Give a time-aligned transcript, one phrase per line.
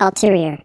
[0.00, 0.58] Ulterior.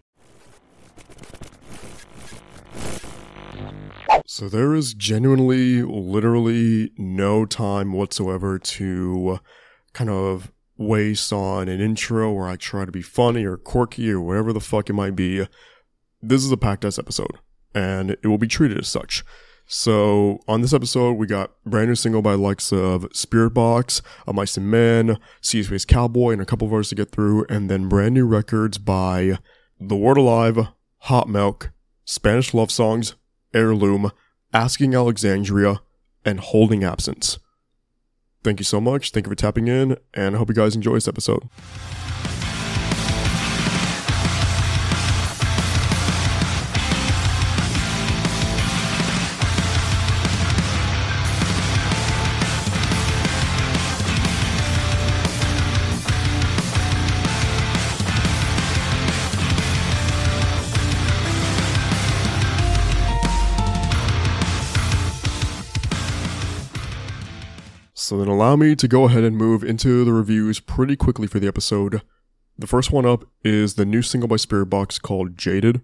[4.26, 9.38] So there is genuinely, literally no time whatsoever to
[9.92, 14.20] kind of waste on an intro where I try to be funny or quirky or
[14.20, 15.46] whatever the fuck it might be.
[16.20, 17.38] This is a packed ass episode,
[17.74, 19.24] and it will be treated as such.
[19.66, 24.36] So on this episode, we got brand new single by likes of Spirit Box, Of
[24.36, 27.68] Mice and Men, Sea Space Cowboy, and a couple of others to get through, and
[27.68, 29.38] then brand new records by
[29.80, 30.68] The Word Alive,
[30.98, 31.70] Hot Milk,
[32.04, 33.14] Spanish Love Songs,
[33.52, 34.12] Heirloom,
[34.52, 35.80] Asking Alexandria,
[36.24, 37.38] and Holding Absence.
[38.44, 39.10] Thank you so much.
[39.10, 41.42] Thank you for tapping in, and I hope you guys enjoy this episode.
[68.06, 71.40] So then allow me to go ahead and move into the reviews pretty quickly for
[71.40, 72.02] the episode.
[72.56, 75.80] The first one up is the new single by Spiritbox called Jaded.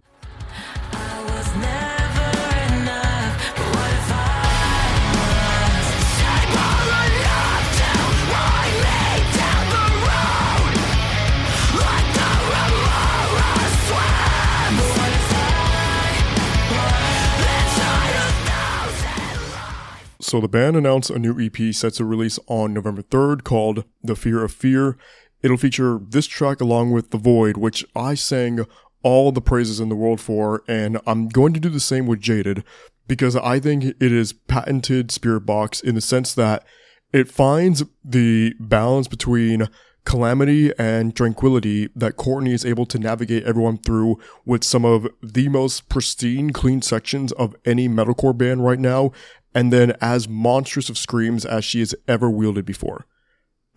[20.33, 24.17] So the band announced a new EP set to release on November 3rd called The
[24.17, 24.97] Fear of Fear.
[25.43, 28.65] It'll feature this track along with The Void, which I sang
[29.03, 32.23] all the praises in the world for, and I'm going to do the same with
[32.23, 32.65] Jaded
[33.07, 36.65] because I think it is patented Spiritbox in the sense that
[37.13, 39.69] it finds the balance between
[40.05, 45.49] calamity and tranquility that Courtney is able to navigate everyone through with some of the
[45.49, 49.13] most pristine, clean sections of any metalcore band right now,
[49.55, 53.07] and then as monstrous of screams as she has ever wielded before.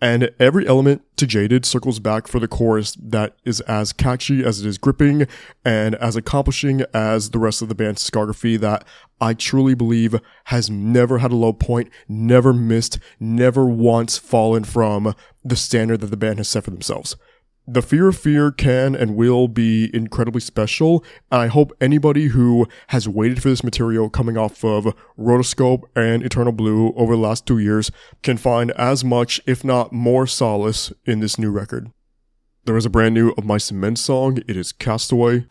[0.00, 4.60] And every element to Jaded circles back for the chorus that is as catchy as
[4.60, 5.26] it is gripping
[5.64, 8.84] and as accomplishing as the rest of the band's discography that
[9.22, 15.14] I truly believe has never had a low point, never missed, never once fallen from
[15.42, 17.16] the standard that the band has set for themselves.
[17.68, 22.68] The Fear of Fear can and will be incredibly special, and I hope anybody who
[22.88, 27.44] has waited for this material coming off of Rotoscope and Eternal Blue over the last
[27.44, 27.90] two years
[28.22, 31.90] can find as much, if not more, solace in this new record.
[32.66, 35.46] There is a brand new Of Mice and Men song, it is Castaway.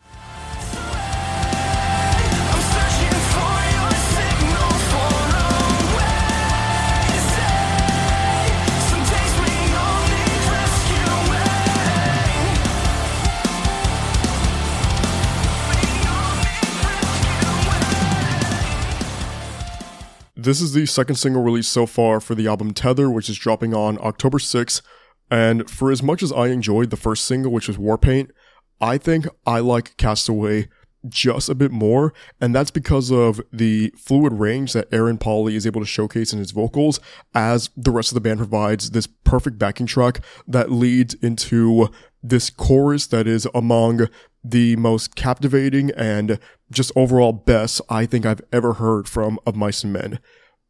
[20.46, 23.74] This is the second single released so far for the album Tether, which is dropping
[23.74, 24.80] on October 6th.
[25.28, 28.30] And for as much as I enjoyed the first single, which was Warpaint,
[28.80, 30.68] I think I like Castaway
[31.08, 35.66] just a bit more, and that's because of the fluid range that Aaron Pauley is
[35.66, 37.00] able to showcase in his vocals,
[37.34, 41.88] as the rest of the band provides this perfect backing track that leads into
[42.22, 44.08] this chorus that is among
[44.50, 46.38] the most captivating and
[46.70, 50.18] just overall best I think I've ever heard from Of Mice and Men.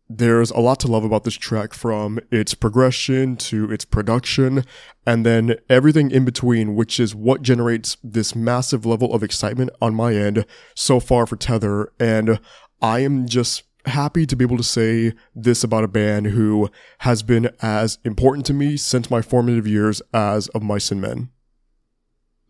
[0.08, 4.64] There's a lot to love about this track from its progression to its production
[5.04, 9.96] and then everything in between, which is what generates this massive level of excitement on
[9.96, 11.92] my end so far for Tether.
[11.98, 12.38] And
[12.80, 17.24] I am just happy to be able to say this about a band who has
[17.24, 21.30] been as important to me since my formative years as Of Mice and Men.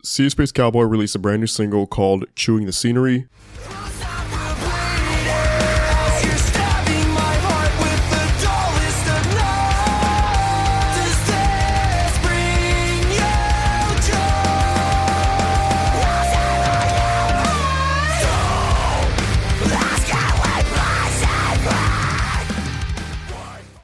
[0.07, 3.27] Sea Space Cowboy released a brand new single called Chewing the Scenery.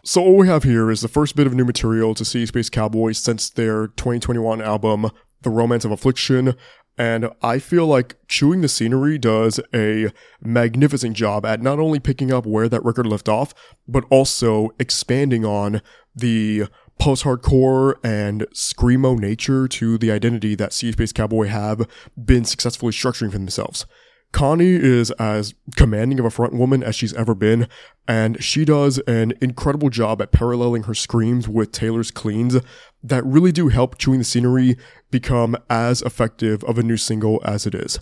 [0.05, 2.71] So all we have here is the first bit of new material to Sea Space
[2.71, 5.11] Cowboy since their 2021 album,
[5.43, 6.55] The Romance of Affliction,
[6.99, 12.33] and I feel like Chewing the Scenery does a magnificent job at not only picking
[12.33, 13.55] up where that record left off,
[13.89, 15.81] but also expanding on
[16.15, 16.67] the
[16.99, 21.89] post-hardcore and screamo nature to the identity that Sea Space Cowboy have
[22.23, 23.87] been successfully structuring for themselves.
[24.33, 27.69] Connie is as commanding of a front woman as she's ever been,
[28.09, 32.57] and she does an incredible job at paralleling her screams with Taylor's cleans
[33.03, 34.77] that really do help Chewing the Scenery
[35.11, 37.99] become as effective of a new single as it is.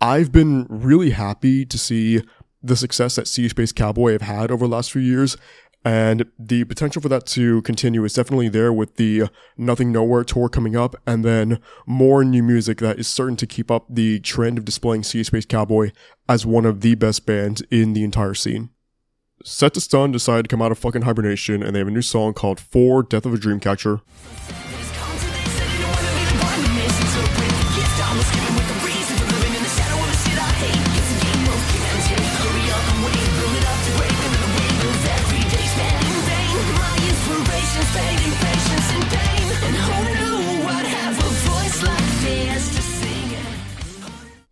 [0.00, 2.22] I've been really happy to see
[2.62, 5.36] the success that Sea Space Cowboy have had over the last few years,
[5.84, 9.24] and the potential for that to continue is definitely there with the
[9.56, 13.70] Nothing Nowhere tour coming up, and then more new music that is certain to keep
[13.70, 15.92] up the trend of displaying Sea Space Cowboy
[16.28, 18.70] as one of the best bands in the entire scene.
[19.42, 22.02] Set to Stun decided to come out of fucking hibernation, and they have a new
[22.02, 24.02] song called For Death of a Dreamcatcher.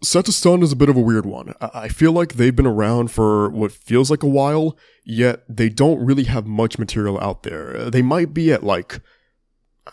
[0.09, 1.53] Set to Stun is a bit of a weird one.
[1.61, 4.75] I I feel like they've been around for what feels like a while,
[5.05, 7.77] yet they don't really have much material out there.
[7.77, 9.03] Uh, they might be at like,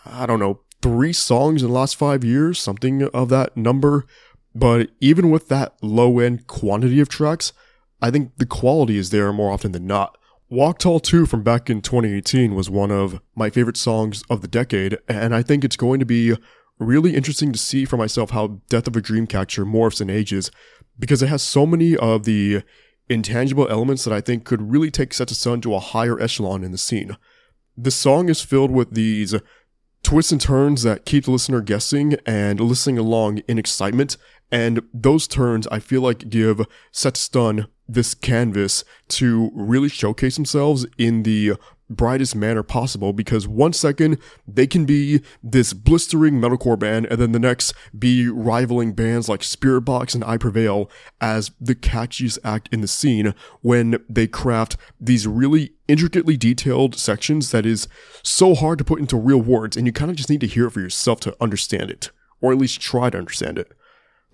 [0.06, 4.06] I don't know, three songs in the last five years, something of that number.
[4.54, 7.52] But even with that low end quantity of tracks,
[8.00, 10.16] I think the quality is there more often than not.
[10.48, 14.48] Walk Tall 2 from back in 2018 was one of my favorite songs of the
[14.48, 16.36] decade, and I think it's going to be
[16.78, 20.50] really interesting to see for myself how Death of a Dreamcatcher morphs and ages,
[20.98, 22.62] because it has so many of the
[23.08, 26.78] intangible elements that I think could really take Set to a higher echelon in the
[26.78, 27.16] scene.
[27.76, 29.34] The song is filled with these
[30.02, 34.16] twists and turns that keep the listener guessing and listening along in excitement.
[34.50, 36.60] And those turns, I feel like, give
[36.92, 41.54] Set to Stun this canvas to really showcase themselves in the
[41.88, 47.32] brightest manner possible because one second they can be this blistering metalcore band and then
[47.32, 50.90] the next be rivaling bands like Spiritbox and I Prevail
[51.20, 57.52] as the catchiest act in the scene when they craft these really intricately detailed sections
[57.52, 57.86] that is
[58.22, 60.66] so hard to put into real words and you kind of just need to hear
[60.66, 62.10] it for yourself to understand it
[62.40, 63.72] or at least try to understand it.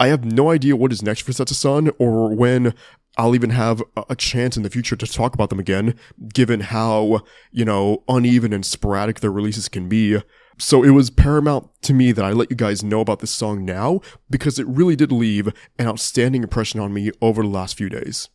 [0.00, 2.74] I have no idea what is next for Set to Stun or when
[3.18, 5.94] I'll even have a- chance in the future to talk about them again,
[6.32, 7.20] given how,
[7.50, 10.18] you know, uneven and sporadic their releases can be.
[10.58, 13.64] So it was paramount to me that I let you guys know about this song
[13.64, 14.00] now
[14.30, 15.48] because it really did leave
[15.78, 18.28] an outstanding impression on me over the last few days.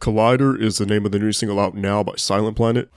[0.00, 2.90] Collider is the name of the new single out now by Silent Planet.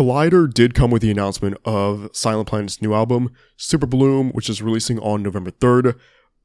[0.00, 4.62] Collider did come with the announcement of Silent Planet's new album, Super Bloom, which is
[4.62, 5.94] releasing on November 3rd.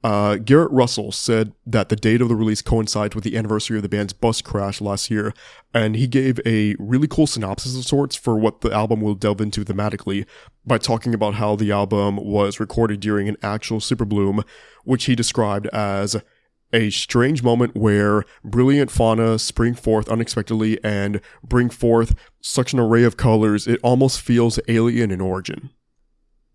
[0.04, 3.82] Uh, Garrett Russell said that the date of the release coincides with the anniversary of
[3.82, 5.34] the band's bus crash last year,
[5.74, 9.40] and he gave a really cool synopsis of sorts for what the album will delve
[9.40, 10.26] into thematically
[10.66, 14.44] by talking about how the album was recorded during an actual Super Bloom,
[14.84, 16.18] which he described as
[16.76, 23.04] a strange moment where brilliant fauna spring forth unexpectedly and bring forth such an array
[23.04, 25.72] of colors it almost feels alien in origin.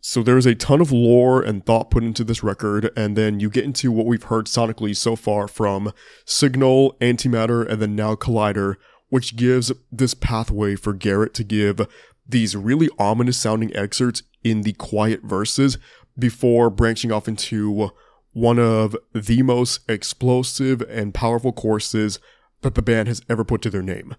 [0.03, 3.51] So there's a ton of lore and thought put into this record, and then you
[3.51, 5.93] get into what we've heard sonically so far from
[6.25, 8.77] Signal, Antimatter, and then now Collider,
[9.11, 11.87] which gives this pathway for Garrett to give
[12.27, 15.77] these really ominous sounding excerpts in the quiet verses
[16.19, 17.91] before branching off into
[18.33, 22.19] one of the most explosive and powerful courses
[22.63, 24.17] that the band has ever put to their name.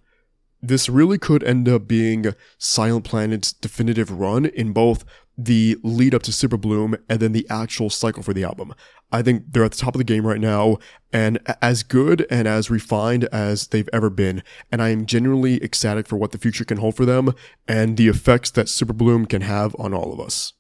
[0.62, 5.04] This really could end up being Silent Planet's definitive run in both
[5.38, 8.76] the lead up to Super Bloom and then the actual cycle for the album.
[9.12, 10.78] I think they're at the top of the game right now
[11.12, 14.44] and as good and as refined as they've ever been.
[14.72, 17.34] And I am genuinely ecstatic for what the future can hold for them
[17.68, 20.54] and the effects that Super Bloom can have on all of us.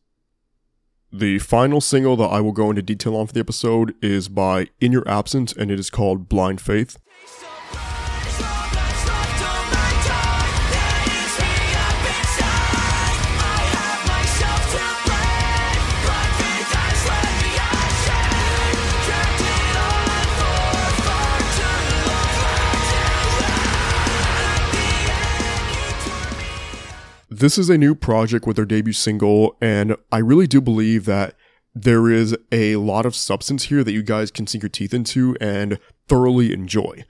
[1.13, 4.67] The final single that I will go into detail on for the episode is by
[4.79, 6.97] In Your Absence and it is called Blind Faith.
[27.41, 31.33] This is a new project with their debut single, and I really do believe that
[31.73, 35.35] there is a lot of substance here that you guys can sink your teeth into
[35.41, 37.03] and thoroughly enjoy.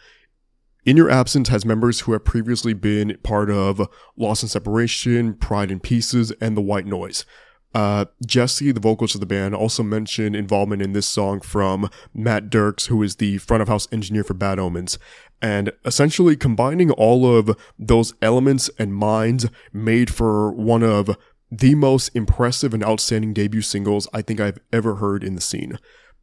[0.86, 3.86] In Your Absence has members who have previously been part of
[4.16, 7.26] Lost and Separation, Pride in Pieces, and The White Noise.
[7.74, 12.50] Uh, Jesse, the vocalist of the band, also mentioned involvement in this song from Matt
[12.50, 15.00] Dirks, who is the front of house engineer for Bad Omens.
[15.42, 21.18] And essentially combining all of those elements and minds made for one of
[21.50, 25.78] the most impressive and outstanding debut singles I think I've ever heard in the scene.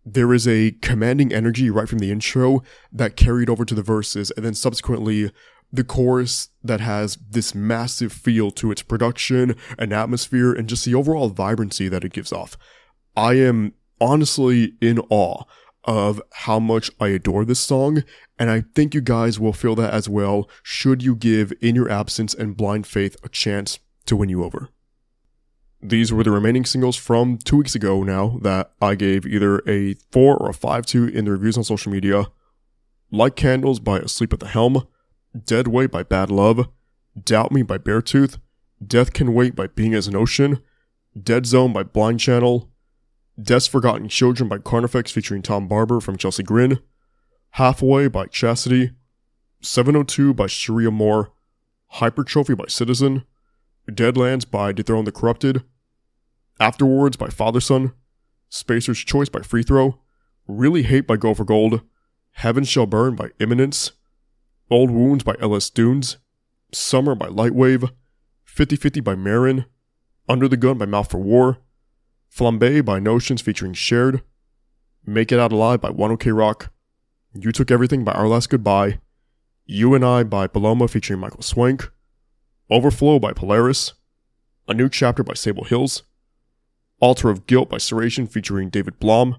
[0.04, 2.62] There is a commanding energy right from the intro
[2.92, 5.32] that carried over to the verses, and then subsequently
[5.72, 10.94] the chorus that has this massive feel to its production and atmosphere and just the
[10.94, 12.56] overall vibrancy that it gives off.
[13.16, 15.42] I am honestly in awe
[15.84, 18.04] of how much I adore this song,
[18.38, 21.90] and I think you guys will feel that as well should you give In Your
[21.90, 24.68] Absence and Blind Faith a chance to win you over.
[25.80, 29.94] These were the remaining singles from two weeks ago now that I gave either a
[30.10, 32.26] 4 or a 5 to in the reviews on social media.
[33.10, 34.86] Like Candles by Asleep at the Helm,
[35.44, 36.68] Dead Weight by Bad Love,
[37.22, 38.38] Doubt Me by Beartooth,
[38.84, 40.62] Death Can Wait by Being as an Ocean,
[41.20, 42.70] Dead Zone by Blind Channel,
[43.40, 46.78] Death's Forgotten Children by Carnifex featuring Tom Barber from Chelsea Grin,
[47.52, 48.92] Halfway by Chastity,
[49.62, 51.32] 702 by Sharia Moore,
[51.88, 53.24] Hypertrophy by Citizen,
[53.88, 55.62] Deadlands by Dethrone the Corrupted,
[56.60, 57.92] Afterwards by Father Son,
[58.48, 60.00] Spacer's Choice by Free Throw,
[60.46, 61.80] Really Hate by Go for Gold,
[62.32, 63.92] Heaven Shall Burn by Imminence,
[64.70, 66.18] Old Wounds by LS Dunes,
[66.72, 67.90] Summer by Lightwave,
[68.44, 69.64] 5050 by Marin,
[70.28, 71.58] Under the Gun by Mouth for War,
[72.30, 74.22] Flambe by Notions featuring Shared,
[75.06, 76.70] Make It Out Alive by ONE OK ROCK,
[77.32, 79.00] You Took Everything by Our Last Goodbye,
[79.64, 81.90] You and I by Paloma featuring Michael Swank,
[82.70, 83.94] Overflow by Polaris,
[84.68, 86.02] A New Chapter by Sable Hills,
[87.00, 89.36] Altar of Guilt by Serration featuring David Blom,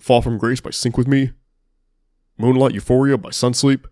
[0.00, 1.32] Fall from Grace by Sync With Me,
[2.40, 3.84] Moonlight Euphoria by Sunsleep,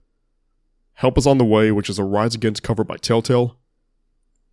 [0.94, 3.58] Help Is on the Way, which is a Rise Against cover by Telltale,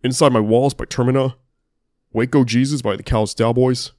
[0.02, 1.36] Inside My Walls by Termina,
[2.12, 3.92] Wake Waco Jesus by the Callous Cowboys,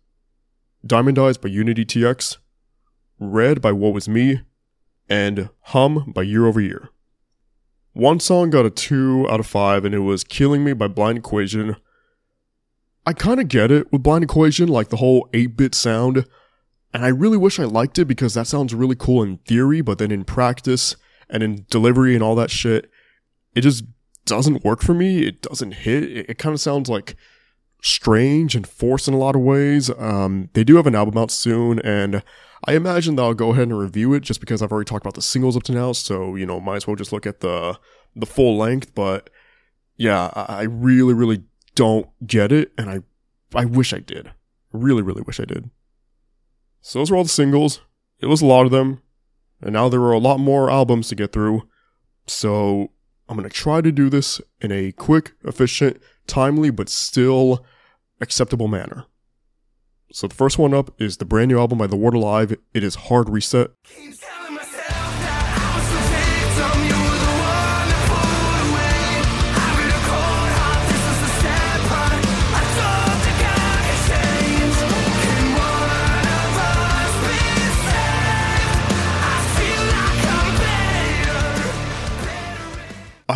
[0.85, 2.37] Diamond Eyes by Unity TX,
[3.19, 4.41] Red by What Was Me,
[5.09, 6.89] and Hum by Year Over Year.
[7.93, 11.17] One song got a 2 out of 5, and it was Killing Me by Blind
[11.17, 11.75] Equation.
[13.03, 16.27] I kind of get it with Blind Equation, like the whole 8 bit sound,
[16.93, 19.97] and I really wish I liked it because that sounds really cool in theory, but
[19.97, 20.95] then in practice
[21.29, 22.89] and in delivery and all that shit,
[23.53, 23.83] it just
[24.25, 25.25] doesn't work for me.
[25.25, 26.03] It doesn't hit.
[26.03, 27.15] It, it kind of sounds like
[27.81, 29.89] strange and forced in a lot of ways.
[29.97, 32.23] Um, they do have an album out soon, and
[32.65, 35.15] I imagine that I'll go ahead and review it just because I've already talked about
[35.15, 35.91] the singles up to now.
[35.91, 37.79] So you know, might as well just look at the
[38.15, 38.95] the full length.
[38.95, 39.29] But
[39.95, 41.43] yeah, I, I really, really
[41.75, 42.99] don't get it, and I
[43.53, 44.31] I wish I did.
[44.71, 45.69] Really, really wish I did.
[46.87, 47.81] So those were all the singles.
[48.21, 49.01] It was a lot of them,
[49.61, 51.67] and now there are a lot more albums to get through.
[52.27, 52.91] So
[53.27, 57.65] I'm gonna try to do this in a quick, efficient, timely, but still
[58.21, 59.03] acceptable manner.
[60.13, 62.55] So the first one up is the brand new album by The Word Alive.
[62.73, 63.69] It is Hard Reset.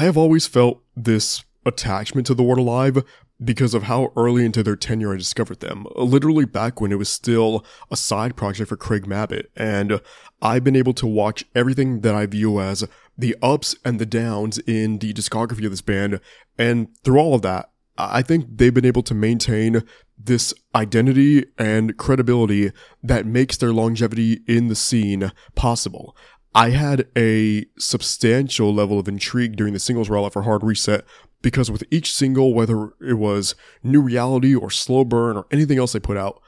[0.01, 3.03] I have always felt this attachment to The Word Alive
[3.43, 5.85] because of how early into their tenure I discovered them.
[5.95, 9.49] Literally back when it was still a side project for Craig Mabbitt.
[9.55, 10.01] And
[10.41, 12.83] I've been able to watch everything that I view as
[13.15, 16.19] the ups and the downs in the discography of this band.
[16.57, 19.83] And through all of that, I think they've been able to maintain
[20.17, 22.71] this identity and credibility
[23.03, 26.15] that makes their longevity in the scene possible.
[26.53, 31.05] I had a substantial level of intrigue during the singles rollout for Hard Reset
[31.41, 35.93] because with each single, whether it was New Reality or Slow Burn or anything else
[35.93, 36.41] they put out,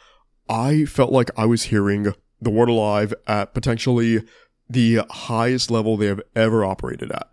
[0.50, 4.24] I felt like I was hearing The Word Alive at potentially
[4.70, 7.28] the highest level they have ever operated at.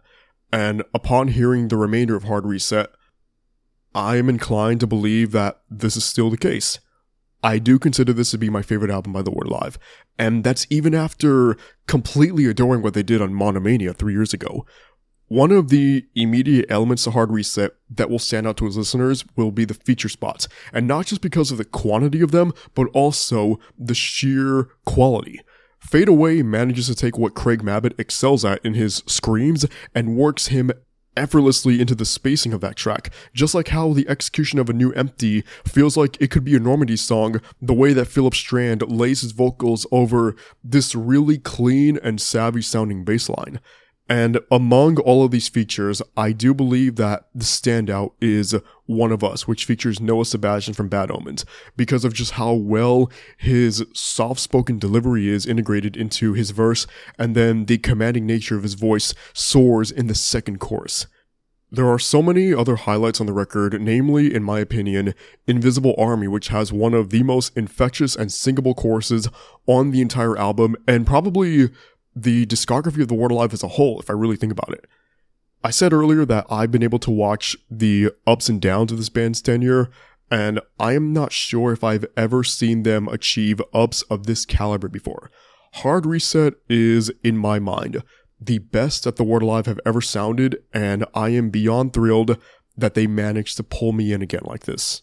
[0.53, 2.91] And upon hearing the remainder of Hard Reset,
[3.95, 6.79] I am inclined to believe that this is still the case.
[7.43, 9.79] I do consider this to be my favorite album by The Word Alive,
[10.19, 11.57] and that's even after
[11.87, 14.67] completely adoring what they did on Monomania three years ago.
[15.29, 19.25] One of the immediate elements to Hard Reset that will stand out to his listeners
[19.37, 22.89] will be the feature spots, and not just because of the quantity of them, but
[22.93, 25.41] also the sheer quality.
[25.79, 30.49] Fade Away manages to take what Craig Mabbitt excels at in his screams and works
[30.49, 30.73] him
[31.21, 34.91] effortlessly into the spacing of that track, just like how the execution of a new
[34.93, 39.21] empty feels like it could be a Normandie song, the way that Philip Strand lays
[39.21, 40.35] his vocals over
[40.65, 43.61] this really clean and savvy sounding bass line.
[44.11, 49.23] And among all of these features, I do believe that the standout is One of
[49.23, 51.45] Us, which features Noah Sebastian from Bad Omens,
[51.77, 56.89] because of just how well his soft spoken delivery is integrated into his verse,
[57.21, 61.07] and then the commanding nature of his voice soars in the second chorus.
[61.71, 65.15] There are so many other highlights on the record, namely, in my opinion,
[65.47, 69.29] Invisible Army, which has one of the most infectious and singable choruses
[69.69, 71.69] on the entire album, and probably
[72.15, 74.87] the discography of The Word Alive as a whole, if I really think about it.
[75.63, 79.11] I said earlier that I've been able to watch the ups and downs of this
[79.11, 79.91] band's tenure,
[80.31, 84.89] and I am not sure if I've ever seen them achieve ups of this caliber
[84.89, 85.31] before.
[85.75, 88.03] Hard Reset is, in my mind,
[88.41, 92.39] the best that The Word Alive have ever sounded, and I am beyond thrilled
[92.77, 95.03] that they managed to pull me in again like this.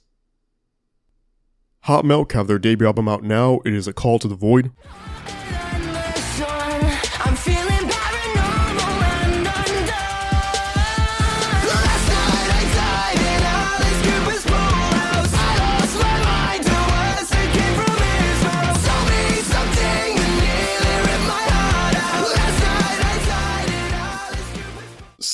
[1.81, 3.59] Hot Milk have their debut album out now.
[3.63, 4.71] It is a call to the void.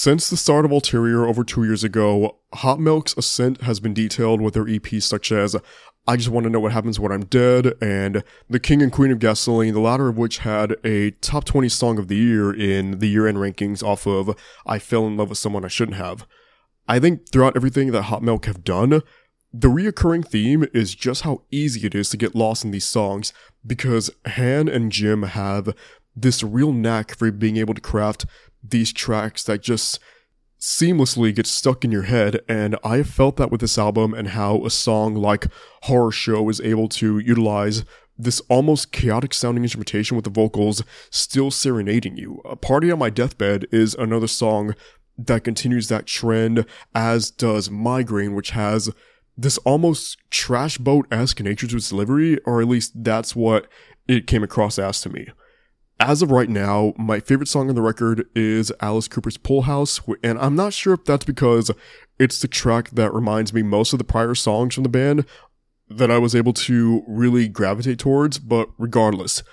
[0.03, 4.41] Since the start of Ulterior over two years ago, Hot Milk's ascent has been detailed
[4.41, 5.55] with their EPs such as
[6.05, 9.11] I Just Want to Know What Happens When I'm Dead and The King and Queen
[9.11, 12.99] of Gasoline, the latter of which had a top 20 song of the year in
[12.99, 16.27] the year end rankings off of I Fell in Love with Someone I Shouldn't Have.
[16.85, 19.03] I think throughout everything that Hot Milk have done,
[19.53, 23.31] the reoccurring theme is just how easy it is to get lost in these songs
[23.65, 25.73] because Han and Jim have
[26.13, 28.25] this real knack for being able to craft
[28.63, 29.99] these tracks that just
[30.59, 34.29] seamlessly get stuck in your head and I have felt that with this album and
[34.29, 35.47] how a song like
[35.83, 37.83] Horror Show is able to utilize
[38.17, 42.41] this almost chaotic sounding instrumentation with the vocals still serenading you.
[42.45, 44.75] A Party on My Deathbed is another song
[45.17, 46.65] that continues that trend,
[46.95, 48.89] as does Migraine, which has
[49.37, 53.67] this almost trash boat esque nature to its delivery, or at least that's what
[54.07, 55.27] it came across as to me.
[55.99, 60.01] As of right now, my favorite song on the record is Alice Cooper's Pool House,
[60.23, 61.71] and I'm not sure if that's because
[62.19, 65.25] it's the track that reminds me most of the prior songs from the band
[65.89, 69.43] that I was able to really gravitate towards, but regardless,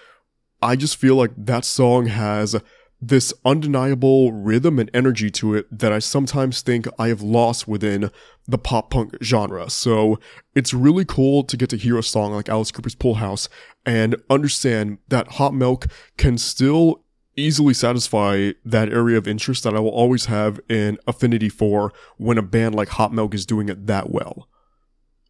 [0.62, 2.57] I just feel like that song has
[3.01, 8.11] this undeniable rhythm and energy to it that I sometimes think I have lost within
[8.47, 9.71] the pop punk genre.
[9.71, 10.19] So
[10.55, 13.49] it's really cool to get to hear a song like Alice Cooper's Pool House
[13.87, 15.87] and understand that Hot Milk
[16.19, 17.05] can still
[17.37, 22.37] easily satisfy that area of interest that I will always have an affinity for when
[22.37, 24.47] a band like Hot Milk is doing it that well.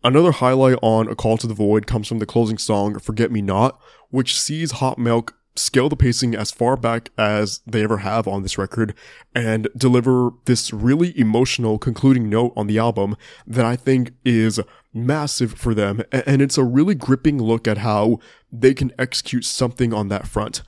[0.03, 3.43] Another highlight on A Call to the Void comes from the closing song Forget Me
[3.43, 3.79] Not,
[4.09, 8.43] which sees Hot Milk scale the pacing as far back as they ever have on
[8.43, 8.95] this record
[9.35, 14.61] and deliver this really emotional concluding note on the album that I think is
[14.93, 16.03] massive for them.
[16.11, 18.19] And it's a really gripping look at how
[18.51, 20.63] they can execute something on that front.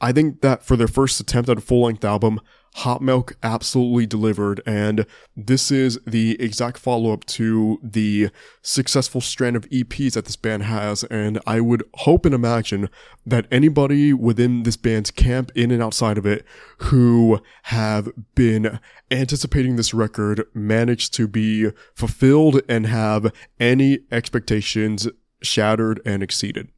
[0.00, 2.40] I think that for their first attempt at a full length album,
[2.78, 5.06] Hot Milk absolutely delivered, and
[5.36, 8.30] this is the exact follow up to the
[8.62, 11.04] successful strand of EPs that this band has.
[11.04, 12.90] And I would hope and imagine
[13.24, 16.44] that anybody within this band's camp, in and outside of it,
[16.78, 25.06] who have been anticipating this record managed to be fulfilled and have any expectations
[25.42, 26.68] shattered and exceeded.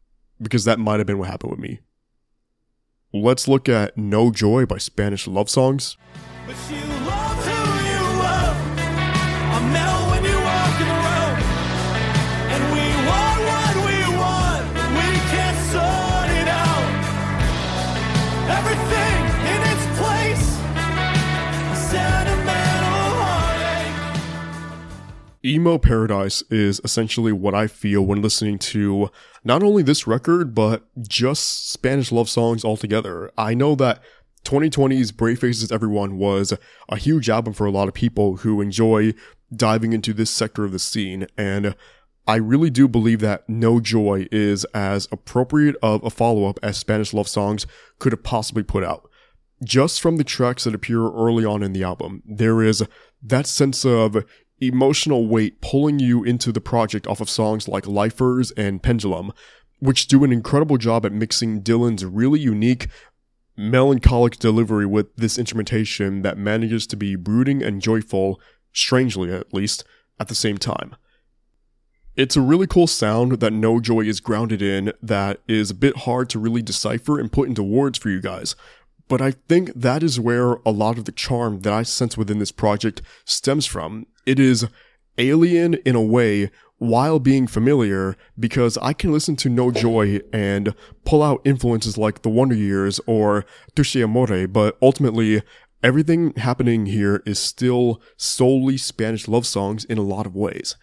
[0.42, 1.80] Because that might have been what happened with me.
[3.22, 5.96] Let's look at No Joy by Spanish Love Songs.
[25.46, 29.10] Emo Paradise is essentially what I feel when listening to
[29.44, 33.30] not only this record, but just Spanish love songs altogether.
[33.38, 34.02] I know that
[34.44, 36.52] 2020's Brave Faces Everyone was
[36.88, 39.14] a huge album for a lot of people who enjoy
[39.54, 41.76] diving into this sector of the scene, and
[42.26, 46.76] I really do believe that No Joy is as appropriate of a follow up as
[46.76, 47.68] Spanish love songs
[48.00, 49.08] could have possibly put out
[49.64, 52.84] just from the tracks that appear early on in the album, there is
[53.22, 54.24] that sense of
[54.60, 59.32] emotional weight pulling you into the project off of songs like Lifers and Pendulum,
[59.78, 62.88] which do an incredible job at mixing Dylan's really unique,
[63.56, 68.40] melancholic delivery with this instrumentation that manages to be brooding and joyful,
[68.72, 69.84] strangely at least,
[70.18, 70.96] at the same time.
[72.16, 75.98] It's a really cool sound that No Joy is grounded in that is a bit
[75.98, 78.56] hard to really decipher and put into words for you guys.
[79.08, 82.38] But I think that is where a lot of the charm that I sense within
[82.38, 84.06] this project stems from.
[84.24, 84.66] It is
[85.18, 90.74] alien in a way while being familiar because I can listen to No Joy and
[91.04, 95.42] pull out influences like The Wonder Years or Touché Amoré, but ultimately
[95.82, 100.76] everything happening here is still solely Spanish love songs in a lot of ways.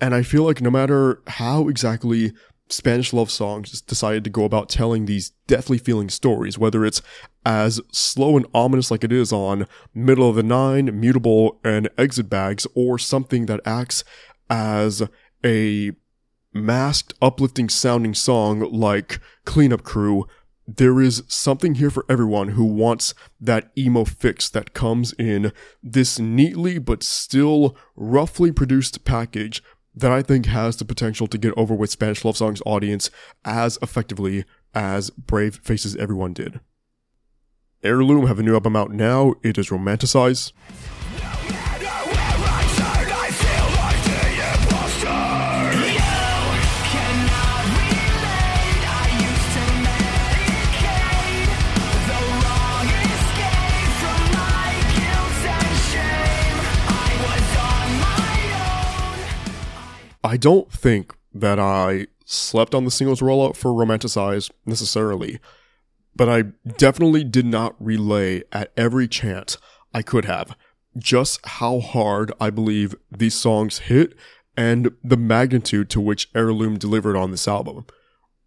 [0.00, 2.32] And I feel like no matter how exactly
[2.68, 7.00] Spanish love songs decided to go about telling these deathly feeling stories, whether it's
[7.44, 12.28] as slow and ominous like it is on Middle of the Nine, Mutable, and Exit
[12.28, 14.02] Bags, or something that acts
[14.50, 15.02] as
[15.44, 15.92] a
[16.52, 20.26] masked, uplifting sounding song like Cleanup Crew,
[20.66, 26.18] there is something here for everyone who wants that emo fix that comes in this
[26.18, 29.62] neatly but still roughly produced package
[29.96, 33.10] that I think has the potential to get over with Spanish Love Songs audience
[33.44, 36.60] as effectively as Brave Faces Everyone did.
[37.82, 39.34] Heirloom have a new album out now.
[39.42, 40.52] It is Romanticize.
[60.26, 65.38] I don't think that I slept on the singles rollout for Romanticize necessarily,
[66.16, 66.42] but I
[66.78, 69.56] definitely did not relay at every chance
[69.94, 70.56] I could have
[70.98, 74.14] just how hard I believe these songs hit
[74.56, 77.86] and the magnitude to which Heirloom delivered on this album.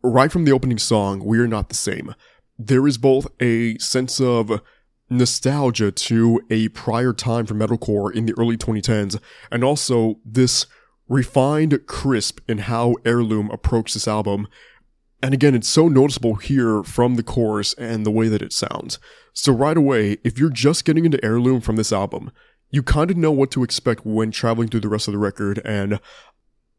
[0.03, 2.13] Right from the opening song, We Are Not the Same,
[2.57, 4.61] there is both a sense of
[5.09, 9.17] nostalgia to a prior time for metalcore in the early 2010s,
[9.49, 10.65] and also this
[11.09, 14.47] refined crisp in how Heirloom approached this album.
[15.21, 18.99] And again, it's so noticeable here from the chorus and the way that it sounds.
[19.33, 22.31] So right away, if you're just getting into Heirloom from this album,
[22.69, 25.59] you kind of know what to expect when traveling through the rest of the record,
[25.65, 25.99] and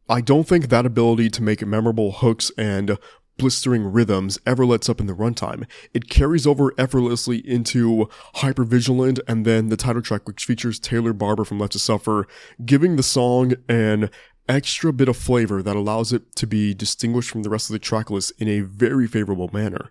[0.08, 2.96] I don't think that ability to make memorable hooks and
[3.40, 5.66] blistering rhythms ever lets up in the runtime.
[5.94, 11.46] It carries over effortlessly into Hypervigilant and then the title track which features Taylor Barber
[11.46, 12.28] from Left to Suffer,
[12.66, 14.10] giving the song an
[14.46, 17.78] extra bit of flavor that allows it to be distinguished from the rest of the
[17.78, 19.90] track list in a very favorable manner.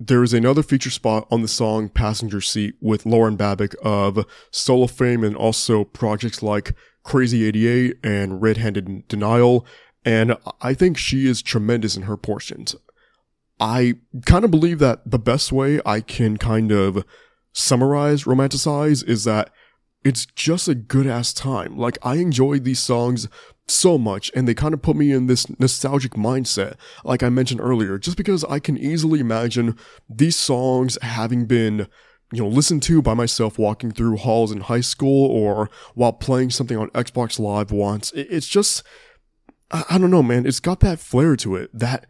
[0.00, 4.86] There is another feature spot on the song Passenger Seat with Lauren Babic of solo
[4.86, 9.66] fame and also projects like Crazy 88 and Red Handed Denial,
[10.04, 12.74] and I think she is tremendous in her portions.
[13.60, 13.94] I
[14.26, 17.04] kind of believe that the best way I can kind of
[17.52, 19.50] summarize Romanticize is that
[20.04, 21.76] it's just a good ass time.
[21.76, 23.28] Like, I enjoyed these songs
[23.68, 27.60] so much, and they kind of put me in this nostalgic mindset, like I mentioned
[27.60, 29.76] earlier, just because I can easily imagine
[30.08, 31.86] these songs having been
[32.32, 36.50] you know, listened to by myself walking through halls in high school or while playing
[36.50, 38.10] something on Xbox Live once.
[38.12, 38.82] It's just,
[39.72, 40.46] I I don't know, man.
[40.46, 42.06] It's got that flair to it that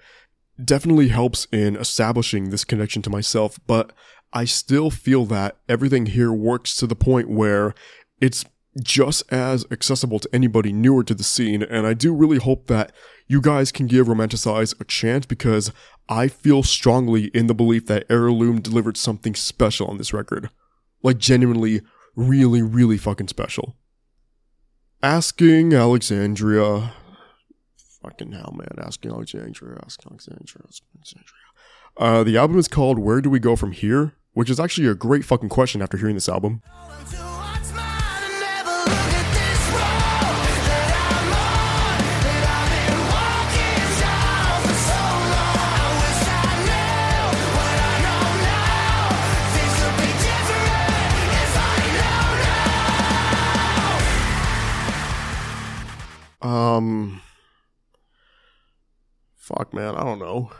[0.62, 3.92] definitely helps in establishing this connection to myself, but
[4.32, 7.74] I still feel that everything here works to the point where
[8.20, 8.44] it's
[8.80, 12.92] just as accessible to anybody newer to the scene, and I do really hope that
[13.26, 15.72] you guys can give Romanticize a chance because
[16.08, 20.48] I feel strongly in the belief that Heirloom delivered something special on this record.
[21.02, 21.82] Like, genuinely,
[22.16, 23.76] really, really fucking special.
[25.02, 26.92] Asking Alexandria.
[28.02, 28.68] Fucking hell, man.
[28.78, 31.26] Asking Alexandria, asking Alexandria, asking Alexandria.
[31.96, 34.14] Uh, the album is called Where Do We Go From Here?
[34.32, 36.62] Which is actually a great fucking question after hearing this album.
[56.40, 57.20] Um,
[59.42, 60.52] fuck, man, I don't know.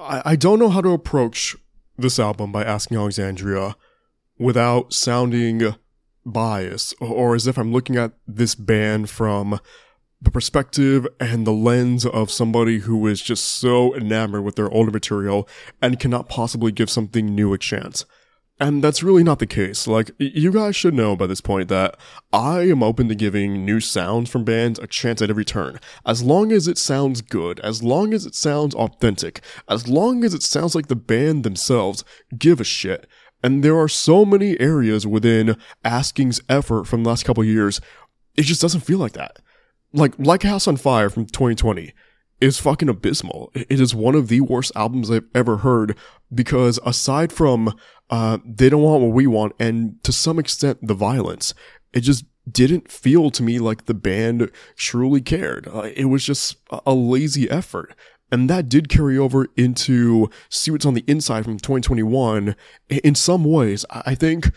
[0.00, 1.56] I, I don't know how to approach
[1.96, 3.76] this album by asking Alexandria
[4.36, 5.76] without sounding
[6.26, 9.60] biased or, or as if I'm looking at this band from
[10.20, 14.90] the perspective and the lens of somebody who is just so enamored with their older
[14.90, 15.48] material
[15.80, 18.04] and cannot possibly give something new a chance.
[18.62, 19.88] And that's really not the case.
[19.88, 21.96] Like, you guys should know by this point that
[22.32, 25.80] I am open to giving new sounds from bands a chance at every turn.
[26.06, 30.32] As long as it sounds good, as long as it sounds authentic, as long as
[30.32, 32.04] it sounds like the band themselves
[32.38, 33.08] give a shit.
[33.42, 37.80] And there are so many areas within Asking's effort from the last couple years,
[38.36, 39.40] it just doesn't feel like that.
[39.92, 41.92] Like, like House on Fire from 2020
[42.42, 43.50] is fucking abysmal.
[43.54, 45.96] It is one of the worst albums I've ever heard
[46.34, 47.74] because aside from
[48.10, 51.54] uh, They Don't Want What We Want and to some extent the violence,
[51.92, 55.68] it just didn't feel to me like the band truly cared.
[55.68, 57.94] Uh, it was just a- lazy effort.
[58.32, 62.56] And that did carry over into See What's on the Inside from 2021.
[62.88, 64.50] In some ways, I think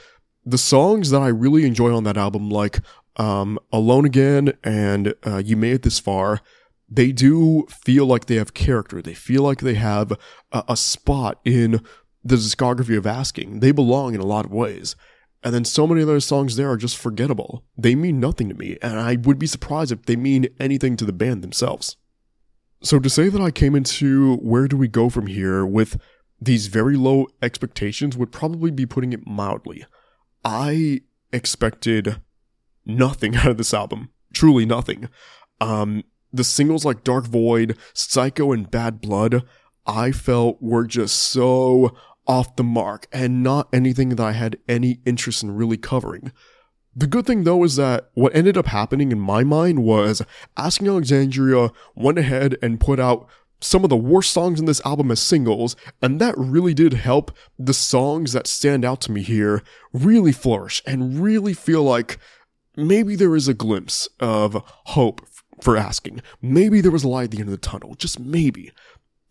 [0.46, 2.80] the songs that I really enjoy on that album, like
[3.18, 6.42] um, Alone Again and uh, You Made It This Far,
[6.88, 9.02] they do feel like they have character.
[9.02, 10.12] They feel like they have
[10.52, 11.82] a, a spot in
[12.24, 13.60] the discography of Asking.
[13.60, 14.96] They belong in a lot of ways.
[15.44, 17.64] And then so many other songs there are just forgettable.
[17.78, 21.06] They mean nothing to me, and I would be surprised if they mean anything to
[21.06, 21.98] the band themselves.
[22.82, 26.00] So to say that I came into Where Do We Go From Here with
[26.42, 29.86] these very low expectations would probably be putting it mildly.
[30.44, 32.22] I expected
[32.86, 34.10] nothing out of this album.
[34.34, 35.10] Truly nothing.
[35.62, 36.04] Um,
[36.36, 39.44] the singles like Dark Void, Psycho, and Bad Blood,
[39.86, 41.96] I felt were just so
[42.28, 46.32] off the mark and not anything that I had any interest in really covering.
[46.96, 50.22] The good thing though is that what ended up happening in my mind was
[50.58, 53.28] Asking Alexandria went ahead and put out
[53.62, 57.32] some of the worst songs in this album as singles, and that really did help
[57.58, 59.62] the songs that stand out to me here
[59.94, 62.18] really flourish and really feel like
[62.76, 65.26] maybe there is a glimpse of hope
[65.62, 66.22] for asking.
[66.42, 68.72] Maybe there was a light at the end of the tunnel, just maybe.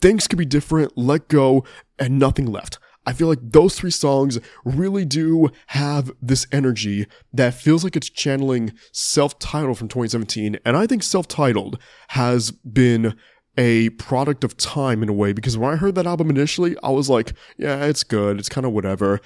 [0.00, 1.64] Things could be different, let go,
[1.98, 2.78] and nothing left.
[3.06, 8.08] I feel like those three songs really do have this energy that feels like it's
[8.08, 10.58] channeling self titled from 2017.
[10.64, 13.14] And I think self titled has been
[13.56, 16.90] a product of time in a way because when I heard that album initially, I
[16.90, 18.38] was like, yeah, it's good.
[18.38, 19.20] It's kind of whatever.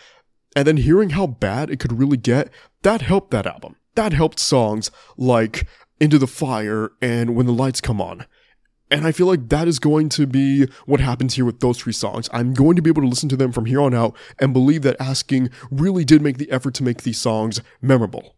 [0.57, 2.51] And then hearing how bad it could really get,
[2.83, 3.77] that helped that album.
[3.95, 5.67] That helped songs like
[6.01, 8.27] Into the Fire and When the Lights Come On.
[8.91, 11.93] And I feel like that is going to be what happens here with those three
[11.93, 12.29] songs.
[12.33, 14.83] I'm going to be able to listen to them from here on out and believe
[14.83, 18.37] that Asking really did make the effort to make these songs memorable.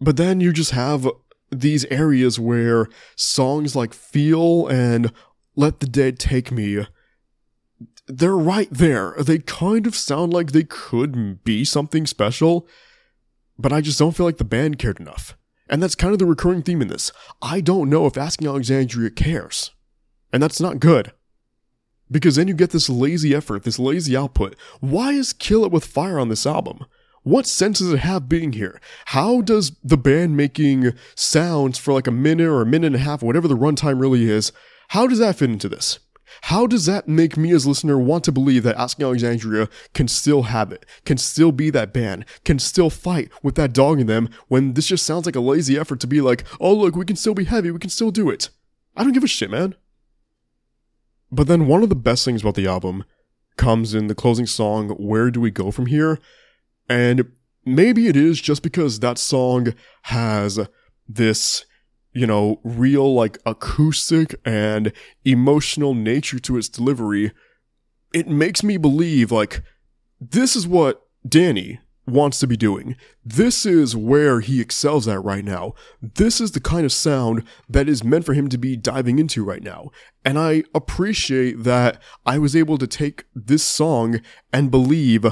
[0.00, 1.08] But then you just have
[1.50, 5.12] these areas where songs like Feel and
[5.56, 6.86] Let the Dead Take Me,
[8.06, 9.14] they're right there.
[9.18, 12.66] They kind of sound like they could be something special,
[13.58, 15.36] but I just don't feel like the band cared enough.
[15.70, 17.12] And that's kind of the recurring theme in this.
[17.40, 19.70] I don't know if Asking Alexandria cares.
[20.32, 21.12] And that's not good.
[22.10, 24.56] Because then you get this lazy effort, this lazy output.
[24.80, 26.84] Why is Kill It With Fire on this album?
[27.22, 28.80] What sense does it have being here?
[29.06, 33.00] How does the band making sounds for like a minute or a minute and a
[33.00, 34.52] half, whatever the runtime really is,
[34.88, 36.00] how does that fit into this?
[36.42, 40.08] How does that make me as a listener want to believe that Asking Alexandria can
[40.08, 44.06] still have it, can still be that band, can still fight with that dog in
[44.06, 47.04] them when this just sounds like a lazy effort to be like, oh look, we
[47.04, 48.50] can still be heavy, we can still do it.
[48.96, 49.74] I don't give a shit, man.
[51.32, 53.04] But then one of the best things about the album
[53.56, 56.18] comes in the closing song, Where Do We Go From Here?
[56.88, 57.32] And
[57.64, 60.58] maybe it is just because that song has
[61.08, 61.64] this,
[62.12, 64.92] you know, real like acoustic and
[65.24, 67.32] emotional nature to its delivery.
[68.12, 69.62] It makes me believe like
[70.20, 72.96] this is what Danny wants to be doing.
[73.24, 75.74] This is where he excels at right now.
[76.02, 79.44] This is the kind of sound that is meant for him to be diving into
[79.44, 79.90] right now.
[80.24, 84.20] And I appreciate that I was able to take this song
[84.52, 85.26] and believe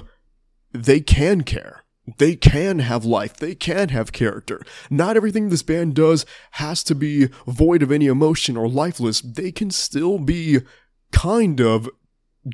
[0.73, 1.85] they can care.
[2.17, 3.37] They can have life.
[3.37, 4.63] They can have character.
[4.89, 9.21] Not everything this band does has to be void of any emotion or lifeless.
[9.21, 10.61] They can still be
[11.13, 11.89] kind of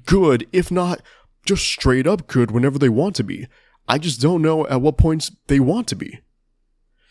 [0.07, 1.01] good, if not
[1.47, 3.47] just straight up good whenever they want to be.
[3.87, 6.21] I just don't know at what points they want to be.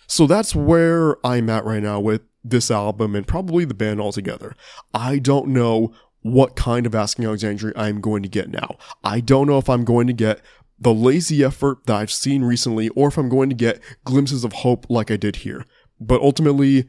[0.08, 4.56] So that's where I'm at right now with this album and probably the band altogether.
[4.94, 8.78] I don't know what kind of Asking Alexandria I'm going to get now.
[9.04, 10.42] I don't know if I'm going to get
[10.80, 14.54] the lazy effort that I've seen recently or if I'm going to get glimpses of
[14.54, 15.66] hope like I did here.
[16.00, 16.88] But ultimately,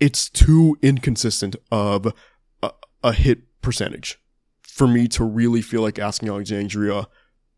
[0.00, 2.12] it's too inconsistent of
[2.62, 2.70] a,
[3.02, 4.18] a hit percentage
[4.62, 7.06] for me to really feel like Asking Alexandria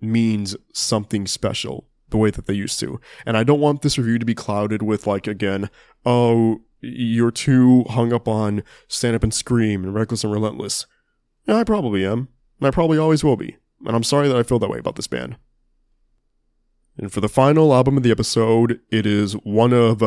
[0.01, 3.01] means something special the way that they used to.
[3.25, 5.71] And I don't want this review to be clouded with like again,
[6.05, 10.87] oh, you're too hung up on stand up and scream and reckless and relentless.
[11.47, 12.29] Yeah, I probably am.
[12.61, 13.57] And I probably always will be.
[13.87, 15.37] And I'm sorry that I feel that way about this band.
[16.97, 20.03] And for the final album of the episode, it is one of,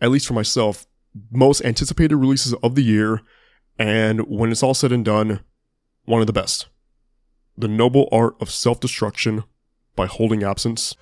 [0.00, 0.86] at least for myself,
[1.30, 3.20] most anticipated releases of the year.
[3.78, 5.40] And when it's all said and done,
[6.04, 6.66] one of the best.
[7.56, 9.44] The Noble Art of Self Destruction
[9.96, 10.94] by Holding Absence.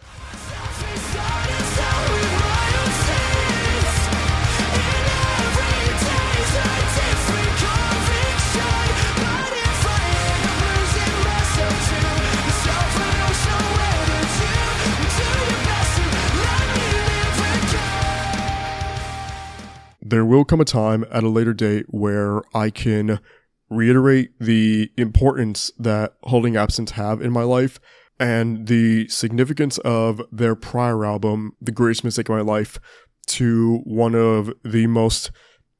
[20.10, 23.20] There will come a time at a later date where I can
[23.68, 27.78] reiterate the importance that Holding Absence have in my life
[28.18, 32.78] and the significance of their prior album, The Greatest Mistake of My Life,
[33.26, 35.30] to one of the most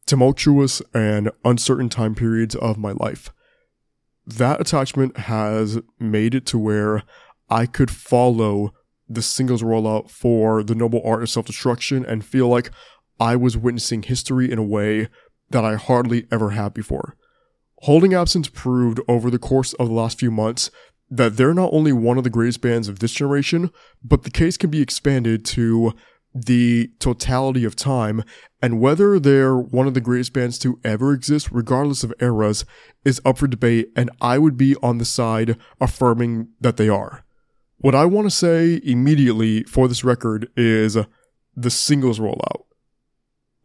[0.06, 3.30] tumultuous and uncertain time periods of my life.
[4.26, 7.02] That attachment has made it to where
[7.48, 8.74] I could follow
[9.08, 12.70] the singles rollout for The Noble Art of Self Destruction and feel like
[13.20, 15.08] I was witnessing history in a way
[15.50, 17.16] that I hardly ever have before.
[17.82, 20.70] Holding Absence proved over the course of the last few months
[21.10, 23.70] that they're not only one of the greatest bands of this generation,
[24.02, 25.94] but the case can be expanded to
[26.34, 28.22] the totality of time,
[28.60, 32.64] and whether they're one of the greatest bands to ever exist, regardless of eras,
[33.04, 37.24] is up for debate, and I would be on the side affirming that they are.
[37.78, 40.98] What I want to say immediately for this record is
[41.56, 42.64] the singles rollout.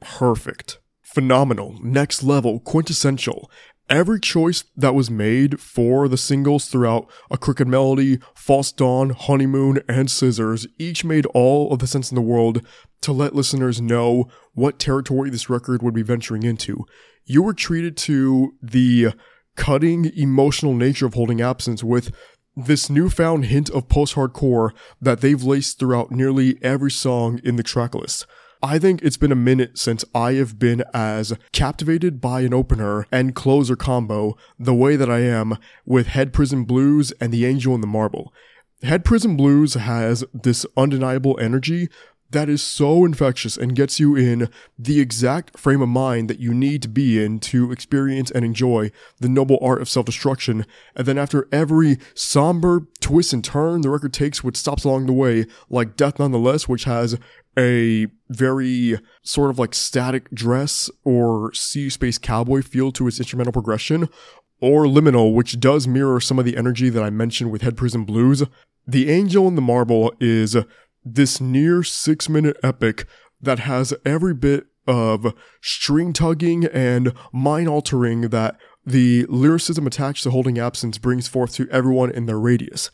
[0.04, 0.80] Perfect.
[1.02, 1.78] Phenomenal.
[1.82, 2.60] Next level.
[2.60, 3.50] Quintessential.
[3.90, 9.82] Every choice that was made for the singles throughout A Crooked Melody, False Dawn, Honeymoon,
[9.90, 12.66] and Scissors each made all of the sense in the world
[13.02, 16.86] to let listeners know what territory this record would be venturing into.
[17.26, 19.10] You were treated to the
[19.56, 22.14] cutting emotional nature of holding absence with
[22.56, 28.26] this newfound hint of post-hardcore that they've laced throughout nearly every song in the tracklist.
[28.66, 33.06] I think it's been a minute since I have been as captivated by an opener
[33.12, 37.76] and closer combo the way that I am with Head Prison Blues and The Angel
[37.76, 38.34] in the Marble.
[38.82, 41.90] Head Prison Blues has this undeniable energy
[42.34, 46.54] that is so infectious and gets you in the exact frame of mind that you
[46.54, 50.66] need to be in to experience and enjoy the noble art of self destruction.
[50.96, 55.14] And then after every somber twist and turn the record takes, which stops along the
[55.14, 57.18] way, like Death Nonetheless, which has
[57.58, 64.10] a very sort of like static dress or SeeYouSpaceCowboy feel to its instrumental progression,
[64.60, 68.06] or Liminal, which does mirror some of the energy that I mentioned with Head Prison
[68.06, 68.44] Blues.
[68.88, 70.56] The Angel in the Marble is
[71.06, 73.06] this near six minute epic
[73.42, 80.32] that has every bit of string tugging and mind altering that the lyricism attached to
[80.32, 82.90] holding absence brings forth to everyone in their radius.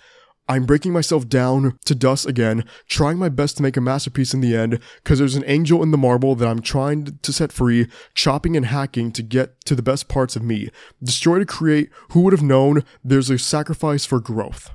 [0.49, 4.41] I'm breaking myself down to dust again, trying my best to make a masterpiece in
[4.41, 7.88] the end, because there's an angel in the marble that I'm trying to set free,
[8.15, 10.71] chopping and hacking to get to the best parts of me.
[11.03, 14.71] Destroy to create, who would have known there's a sacrifice for growth.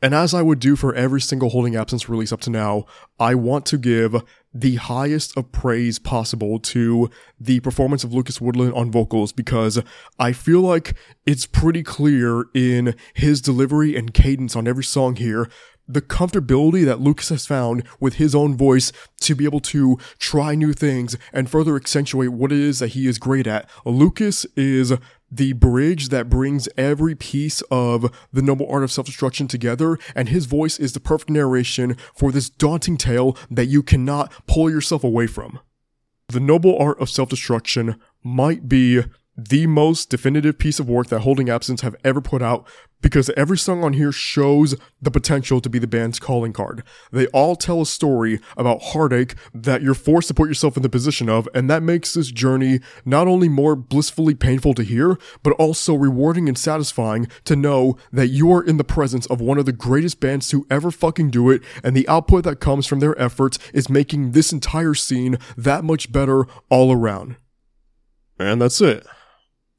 [0.00, 2.86] And as I would do for every single Holding Absence release up to now,
[3.18, 7.08] I want to give the highest of praise possible to
[7.38, 9.80] the performance of Lucas Woodland on vocals because
[10.18, 15.48] I feel like it's pretty clear in his delivery and cadence on every song here
[15.92, 20.54] the comfortability that Lucas has found with his own voice to be able to try
[20.54, 23.68] new things and further accentuate what it is that he is great at.
[23.84, 24.92] Lucas is
[25.30, 30.46] the bridge that brings every piece of the noble art of self-destruction together, and his
[30.46, 35.26] voice is the perfect narration for this daunting tale that you cannot pull yourself away
[35.26, 35.60] from.
[36.28, 39.02] The noble art of self-destruction might be
[39.48, 42.66] the most definitive piece of work that Holding Absence have ever put out
[43.02, 46.82] because every song on here shows the potential to be the band's calling card.
[47.10, 50.88] They all tell a story about heartache that you're forced to put yourself in the
[50.88, 55.52] position of, and that makes this journey not only more blissfully painful to hear, but
[55.52, 59.66] also rewarding and satisfying to know that you are in the presence of one of
[59.66, 63.18] the greatest bands to ever fucking do it, and the output that comes from their
[63.20, 67.36] efforts is making this entire scene that much better all around.
[68.38, 69.06] And that's it.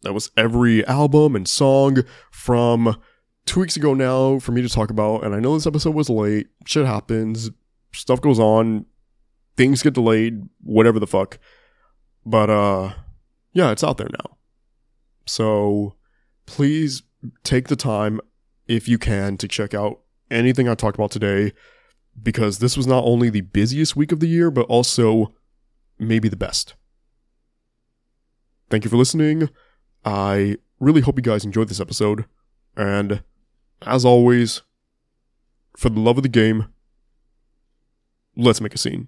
[0.04, 2.96] That was every album and song from
[3.46, 5.24] two weeks ago now for me to talk about.
[5.24, 6.48] And I know this episode was late.
[6.66, 7.52] Shit happens.
[7.94, 8.86] Stuff goes on.
[9.58, 10.42] Things get delayed.
[10.62, 11.38] Whatever the fuck.
[12.26, 12.94] But, uh,
[13.54, 14.38] yeah, it's out there now.
[15.26, 15.96] So
[16.46, 17.04] please
[17.44, 18.20] take the time,
[18.68, 21.54] if you can, to check out anything I talked about today.
[22.22, 25.34] Because this was not only the busiest week of the year, but also
[25.98, 26.74] maybe the best.
[28.70, 29.50] Thank you for listening.
[30.04, 32.26] I really hope you guys enjoyed this episode.
[32.76, 33.24] And
[33.84, 34.62] as always,
[35.78, 36.68] for the love of the game,
[38.36, 39.08] let's make a scene.